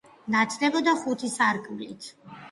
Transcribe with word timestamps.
ნათდებოდა 0.35 0.93
ხუთი 1.01 1.29
სარკმელით. 1.33 2.09